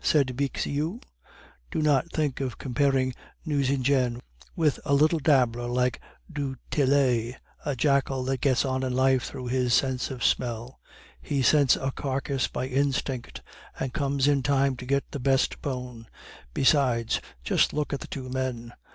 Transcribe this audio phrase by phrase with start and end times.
[0.03, 0.99] said Bixiou,
[1.69, 3.13] "do not think of comparing
[3.45, 4.19] Nucingen
[4.55, 7.35] with a little dabbler like du Tillet,
[7.65, 10.79] a jackal that gets on in life through his sense of smell.
[11.21, 13.43] He scents a carcass by instinct,
[13.79, 16.07] and comes in time to get the best bone.
[16.51, 18.73] Besides, just look at the two men.